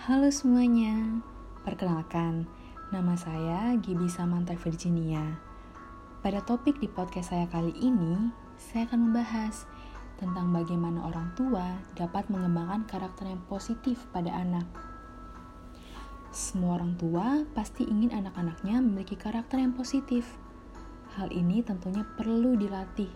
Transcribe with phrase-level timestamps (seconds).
[0.00, 1.20] Halo semuanya,
[1.60, 2.48] perkenalkan,
[2.88, 5.36] nama saya Gibi Samantha Virginia.
[6.24, 9.68] Pada topik di podcast saya kali ini, saya akan membahas
[10.16, 14.64] tentang bagaimana orang tua dapat mengembangkan karakter yang positif pada anak.
[16.32, 20.24] Semua orang tua pasti ingin anak-anaknya memiliki karakter yang positif.
[21.12, 23.12] Hal ini tentunya perlu dilatih.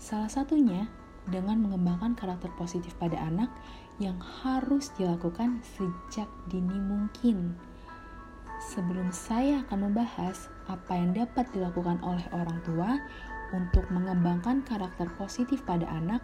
[0.00, 0.88] Salah satunya
[1.28, 3.52] dengan mengembangkan karakter positif pada anak
[4.02, 7.54] yang harus dilakukan sejak dini mungkin.
[8.62, 12.98] Sebelum saya akan membahas apa yang dapat dilakukan oleh orang tua
[13.54, 16.22] untuk mengembangkan karakter positif pada anak,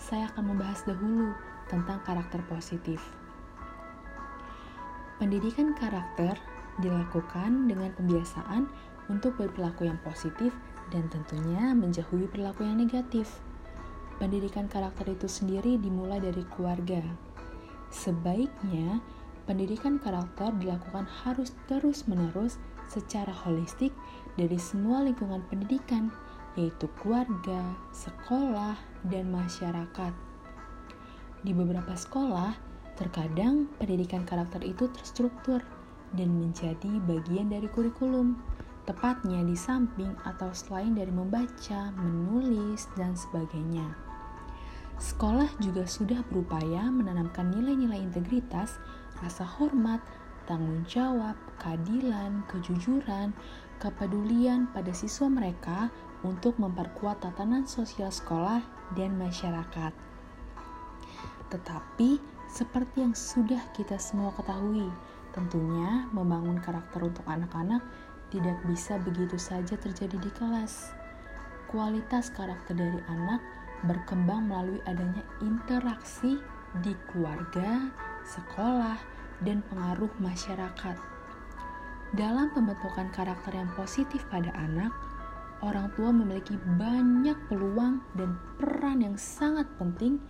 [0.00, 1.36] saya akan membahas dahulu
[1.68, 3.00] tentang karakter positif.
[5.20, 6.36] Pendidikan karakter
[6.80, 8.68] dilakukan dengan pembiasaan
[9.12, 10.52] untuk berperilaku yang positif
[10.88, 13.28] dan tentunya menjauhi perilaku yang negatif.
[14.22, 17.02] Pendidikan karakter itu sendiri dimulai dari keluarga.
[17.90, 19.02] Sebaiknya,
[19.50, 22.54] pendidikan karakter dilakukan harus terus-menerus
[22.86, 23.90] secara holistik
[24.38, 26.14] dari semua lingkungan pendidikan,
[26.54, 28.78] yaitu keluarga, sekolah,
[29.10, 30.14] dan masyarakat.
[31.42, 32.54] Di beberapa sekolah,
[32.94, 35.66] terkadang pendidikan karakter itu terstruktur
[36.14, 38.38] dan menjadi bagian dari kurikulum,
[38.86, 44.01] tepatnya di samping atau selain dari membaca, menulis, dan sebagainya.
[45.00, 48.76] Sekolah juga sudah berupaya menanamkan nilai-nilai integritas,
[49.22, 50.02] rasa hormat,
[50.44, 53.32] tanggung jawab, keadilan, kejujuran,
[53.78, 55.88] kepedulian pada siswa mereka
[56.22, 58.62] untuk memperkuat tatanan sosial sekolah
[58.94, 59.94] dan masyarakat.
[61.50, 64.86] Tetapi, seperti yang sudah kita semua ketahui,
[65.32, 67.82] tentunya membangun karakter untuk anak-anak
[68.32, 70.96] tidak bisa begitu saja terjadi di kelas.
[71.68, 73.40] Kualitas karakter dari anak
[73.82, 76.38] berkembang melalui adanya interaksi
[76.80, 77.90] di keluarga,
[78.22, 78.98] sekolah,
[79.42, 80.96] dan pengaruh masyarakat.
[82.14, 84.92] Dalam pembentukan karakter yang positif pada anak,
[85.64, 90.20] orang tua memiliki banyak peluang dan peran yang sangat penting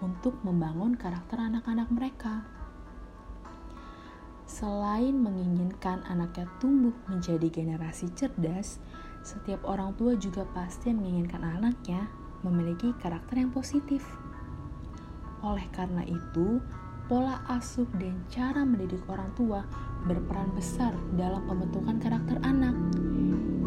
[0.00, 2.44] untuk membangun karakter anak-anak mereka.
[4.50, 8.82] Selain menginginkan anaknya tumbuh menjadi generasi cerdas,
[9.22, 12.10] setiap orang tua juga pasti menginginkan anaknya
[12.44, 14.04] memiliki karakter yang positif.
[15.40, 16.60] Oleh karena itu,
[17.08, 19.64] pola asuh dan cara mendidik orang tua
[20.04, 22.76] berperan besar dalam pembentukan karakter anak.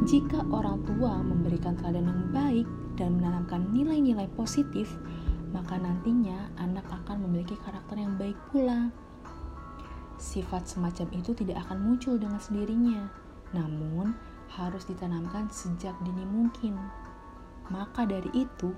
[0.03, 2.67] Jika orang tua memberikan teladan yang baik
[2.99, 4.89] dan menanamkan nilai-nilai positif,
[5.53, 8.89] maka nantinya anak akan memiliki karakter yang baik pula.
[10.17, 13.11] Sifat semacam itu tidak akan muncul dengan sendirinya,
[13.53, 14.15] namun
[14.53, 16.77] harus ditanamkan sejak dini mungkin.
[17.71, 18.75] Maka dari itu,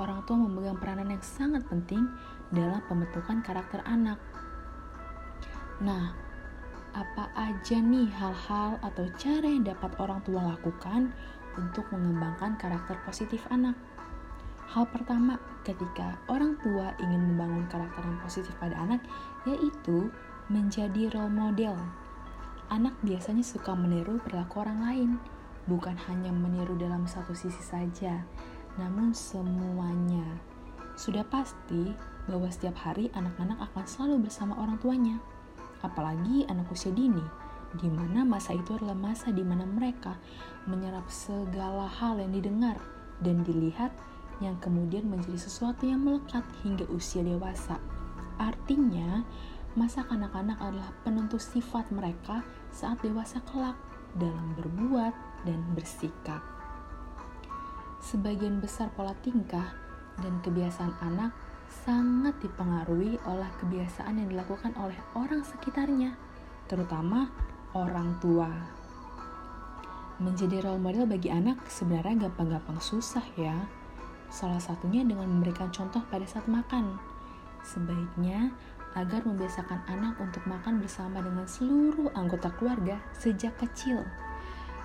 [0.00, 2.08] orang tua memegang peranan yang sangat penting
[2.52, 4.16] dalam pembentukan karakter anak.
[5.82, 6.14] Nah,
[6.92, 11.12] apa aja nih hal-hal atau cara yang dapat orang tua lakukan
[11.56, 13.76] untuk mengembangkan karakter positif anak?
[14.72, 15.36] Hal pertama,
[15.68, 19.04] ketika orang tua ingin membangun karakter yang positif pada anak,
[19.44, 20.08] yaitu
[20.48, 21.76] menjadi role model.
[22.72, 25.10] Anak biasanya suka meniru perilaku orang lain,
[25.66, 28.24] bukan hanya meniru dalam satu sisi saja,
[28.78, 30.24] namun semuanya.
[30.98, 31.94] Sudah pasti
[32.26, 35.16] bahwa setiap hari anak-anak akan selalu bersama orang tuanya,
[35.82, 37.24] apalagi anak usia dini,
[37.78, 40.18] di mana masa itu adalah masa di mana mereka
[40.68, 42.76] menyerap segala hal yang didengar
[43.24, 43.90] dan dilihat
[44.42, 47.78] yang kemudian menjadi sesuatu yang melekat hingga usia dewasa.
[48.36, 49.22] Artinya,
[49.78, 52.42] masa kanak-kanak adalah penentu sifat mereka
[52.74, 53.78] saat dewasa kelak
[54.18, 56.40] dalam berbuat dan bersikap.
[58.02, 59.74] Sebagian besar pola tingkah
[60.18, 61.32] dan kebiasaan anak
[61.72, 66.14] sangat dipengaruhi oleh kebiasaan yang dilakukan oleh orang sekitarnya,
[66.68, 67.30] terutama
[67.72, 68.50] orang tua.
[70.20, 73.56] Menjadi role model bagi anak sebenarnya gampang-gampang susah ya.
[74.28, 77.00] Salah satunya dengan memberikan contoh pada saat makan.
[77.64, 78.52] Sebaiknya
[78.92, 84.04] agar membiasakan anak untuk makan bersama dengan seluruh anggota keluarga sejak kecil.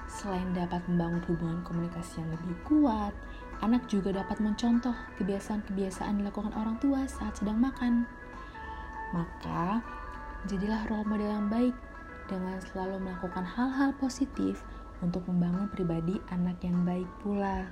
[0.08, 3.12] Selain dapat membangun hubungan komunikasi yang lebih kuat,
[3.60, 8.08] anak juga dapat mencontoh kebiasaan-kebiasaan dilakukan orang tua saat sedang makan.
[9.12, 9.84] Maka,
[10.48, 11.76] jadilah role model yang baik
[12.32, 14.64] dengan selalu melakukan hal-hal positif
[15.04, 17.68] untuk membangun pribadi anak yang baik pula.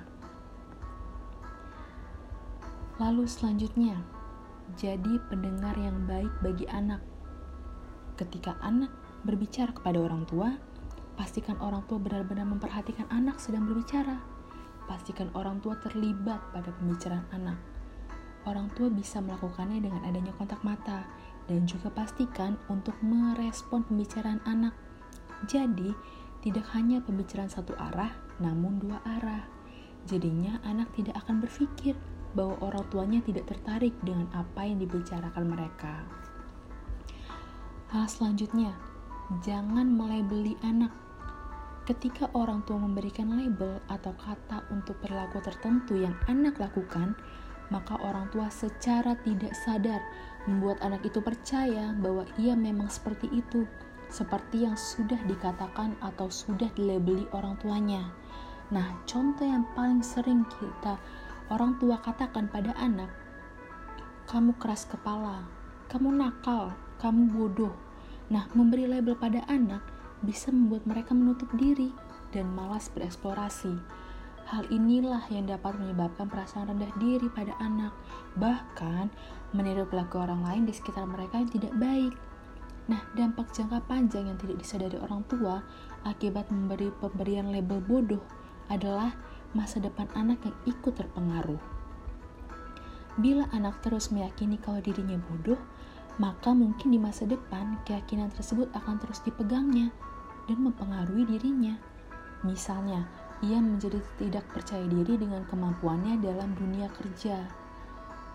[2.96, 4.00] Lalu selanjutnya,
[4.80, 7.04] jadi pendengar yang baik bagi anak.
[8.16, 8.88] Ketika anak
[9.28, 10.56] berbicara kepada orang tua,
[11.16, 14.20] pastikan orang tua benar-benar memperhatikan anak sedang berbicara.
[14.86, 17.58] Pastikan orang tua terlibat pada pembicaraan anak.
[18.46, 21.02] Orang tua bisa melakukannya dengan adanya kontak mata,
[21.50, 24.74] dan juga pastikan untuk merespon pembicaraan anak.
[25.50, 25.90] Jadi,
[26.46, 29.42] tidak hanya pembicaraan satu arah, namun dua arah.
[30.06, 31.98] Jadinya anak tidak akan berpikir
[32.38, 36.06] bahwa orang tuanya tidak tertarik dengan apa yang dibicarakan mereka.
[37.90, 38.78] Hal selanjutnya,
[39.42, 41.05] jangan melebeli anak.
[41.86, 47.14] Ketika orang tua memberikan label atau kata untuk perilaku tertentu yang anak lakukan,
[47.70, 50.02] maka orang tua secara tidak sadar
[50.50, 53.70] membuat anak itu percaya bahwa ia memang seperti itu,
[54.10, 58.10] seperti yang sudah dikatakan atau sudah dilabeli orang tuanya.
[58.74, 60.98] Nah, contoh yang paling sering kita
[61.54, 63.14] orang tua katakan pada anak,
[64.26, 65.46] "Kamu keras kepala,
[65.86, 67.74] kamu nakal, kamu bodoh."
[68.26, 71.92] Nah, memberi label pada anak bisa membuat mereka menutup diri
[72.32, 73.76] dan malas bereksplorasi
[74.46, 77.90] Hal inilah yang dapat menyebabkan perasaan rendah diri pada anak,
[78.38, 79.10] bahkan
[79.50, 82.14] meniru pelaku orang lain di sekitar mereka yang tidak baik.
[82.86, 85.66] Nah, dampak jangka panjang yang tidak disadari orang tua
[86.06, 88.22] akibat memberi pemberian label bodoh
[88.70, 89.18] adalah
[89.50, 91.58] masa depan anak yang ikut terpengaruh.
[93.18, 95.58] Bila anak terus meyakini kalau dirinya bodoh,
[96.16, 99.92] maka mungkin di masa depan keyakinan tersebut akan terus dipegangnya
[100.48, 101.76] dan mempengaruhi dirinya.
[102.44, 103.04] Misalnya,
[103.44, 107.44] ia menjadi tidak percaya diri dengan kemampuannya dalam dunia kerja.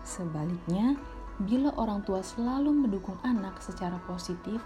[0.06, 0.94] Sebaliknya,
[1.42, 4.62] bila orang tua selalu mendukung anak secara positif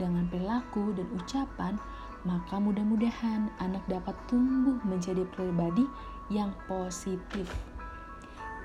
[0.00, 1.76] dengan perilaku dan ucapan,
[2.24, 5.84] maka mudah-mudahan anak dapat tumbuh menjadi pribadi
[6.32, 7.44] yang positif.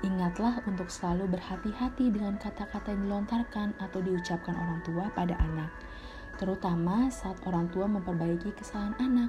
[0.00, 5.68] Ingatlah untuk selalu berhati-hati dengan kata-kata yang dilontarkan atau diucapkan orang tua pada anak,
[6.40, 9.28] terutama saat orang tua memperbaiki kesalahan anak.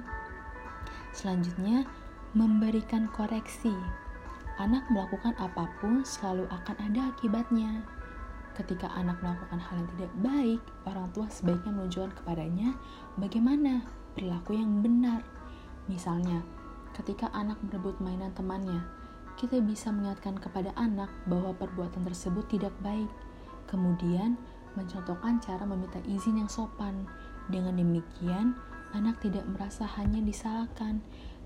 [1.12, 1.84] Selanjutnya,
[2.32, 3.76] memberikan koreksi.
[4.56, 7.84] Anak melakukan apa pun selalu akan ada akibatnya.
[8.56, 12.72] Ketika anak melakukan hal yang tidak baik, orang tua sebaiknya menunjukkan kepadanya
[13.20, 13.84] bagaimana
[14.16, 15.20] perilaku yang benar.
[15.88, 16.40] Misalnya,
[16.96, 19.01] ketika anak merebut mainan temannya,
[19.36, 23.08] kita bisa mengingatkan kepada anak bahwa perbuatan tersebut tidak baik.
[23.66, 24.36] Kemudian,
[24.76, 27.04] mencontohkan cara meminta izin yang sopan.
[27.50, 28.54] Dengan demikian,
[28.96, 31.02] anak tidak merasa hanya disalahkan,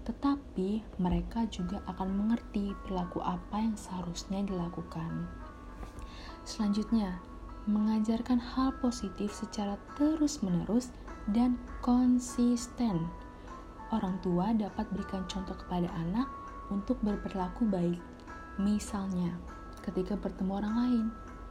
[0.06, 5.26] tetapi mereka juga akan mengerti perilaku apa yang seharusnya dilakukan.
[6.46, 7.18] Selanjutnya,
[7.66, 10.94] mengajarkan hal positif secara terus-menerus
[11.34, 13.10] dan konsisten.
[13.90, 16.30] Orang tua dapat berikan contoh kepada anak
[16.72, 18.00] untuk berperilaku baik.
[18.56, 19.36] Misalnya,
[19.84, 21.06] ketika bertemu orang lain,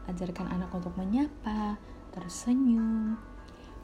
[0.09, 1.77] ajarkan anak untuk menyapa,
[2.11, 3.17] tersenyum,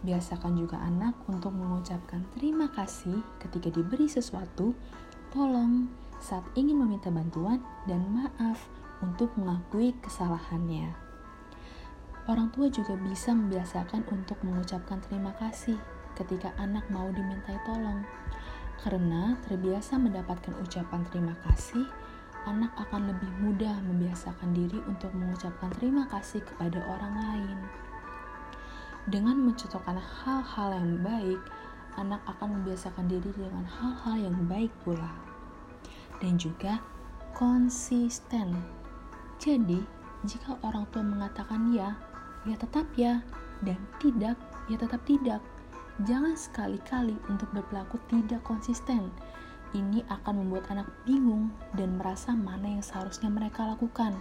[0.02, 4.74] Biasakan juga anak untuk mengucapkan terima kasih ketika diberi sesuatu,
[5.30, 8.66] tolong saat ingin meminta bantuan, dan maaf
[9.06, 10.90] untuk mengakui kesalahannya.
[12.26, 15.78] Orang tua juga bisa membiasakan untuk mengucapkan terima kasih
[16.18, 18.02] ketika anak mau dimintai tolong.
[18.82, 21.86] Karena terbiasa mendapatkan ucapan terima kasih,
[22.50, 27.58] anak akan lebih mudah membiasakan diri untuk mengucapkan terima kasih kepada orang lain.
[29.06, 31.42] Dengan mencontohkan hal-hal yang baik,
[31.98, 35.14] anak akan membiasakan diri dengan hal-hal yang baik pula.
[36.18, 36.82] Dan juga
[37.38, 38.58] konsisten.
[39.42, 39.82] Jadi,
[40.26, 41.98] jika orang tua mengatakan ya,
[42.46, 43.26] ya tetap ya,
[43.66, 44.38] dan tidak,
[44.70, 45.42] ya tetap tidak.
[46.00, 49.12] Jangan sekali-kali untuk berperilaku tidak konsisten.
[49.76, 54.16] Ini akan membuat anak bingung dan merasa mana yang seharusnya mereka lakukan.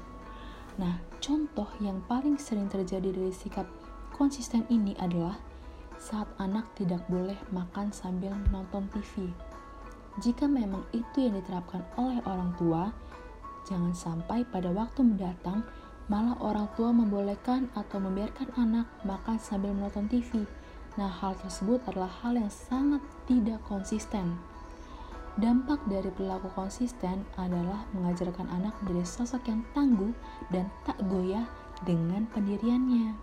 [0.79, 3.67] Nah, contoh yang paling sering terjadi dari sikap
[4.15, 5.39] konsisten ini adalah
[6.01, 9.29] saat anak tidak boleh makan sambil nonton TV.
[10.19, 12.91] Jika memang itu yang diterapkan oleh orang tua,
[13.69, 15.63] jangan sampai pada waktu mendatang
[16.11, 20.43] malah orang tua membolehkan atau membiarkan anak makan sambil menonton TV.
[20.99, 24.41] Nah, hal tersebut adalah hal yang sangat tidak konsisten.
[25.39, 30.11] Dampak dari perilaku konsisten adalah mengajarkan anak menjadi sosok yang tangguh
[30.51, 31.47] dan tak goyah
[31.87, 33.15] dengan pendiriannya.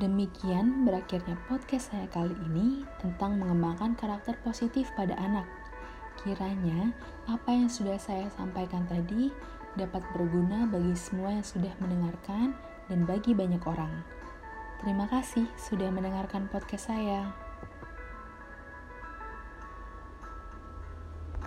[0.00, 5.44] Demikian berakhirnya podcast saya kali ini tentang mengembangkan karakter positif pada anak.
[6.22, 6.94] Kiranya
[7.28, 9.28] apa yang sudah saya sampaikan tadi
[9.76, 12.56] dapat berguna bagi semua yang sudah mendengarkan
[12.88, 14.19] dan bagi banyak orang.
[14.80, 17.49] Terima kasih sudah mendengarkan podcast saya.